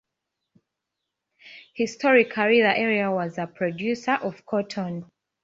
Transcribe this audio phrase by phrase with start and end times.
[1.75, 5.05] Historically, the area was a producer of cotton.